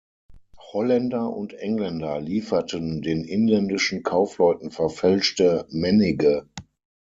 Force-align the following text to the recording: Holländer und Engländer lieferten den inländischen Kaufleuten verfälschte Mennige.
Holländer 0.73 1.29
und 1.31 1.53
Engländer 1.53 2.19
lieferten 2.19 3.03
den 3.03 3.23
inländischen 3.23 4.01
Kaufleuten 4.01 4.71
verfälschte 4.71 5.67
Mennige. 5.69 6.49